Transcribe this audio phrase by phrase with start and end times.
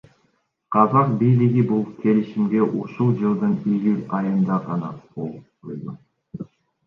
[0.75, 4.89] Казак бийлиги бул келишимге ушул жылдын июль айында гана
[5.19, 5.29] кол
[5.67, 5.95] койду.